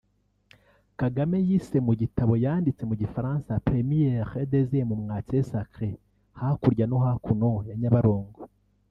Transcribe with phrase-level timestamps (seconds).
[0.99, 5.97] Kagame yise mu gitabo yanditse mu gifaransa “Première et Deuxième Moitié Sacrées”
[6.39, 8.41] (hakurya no Hakuno ya Nyabarongo)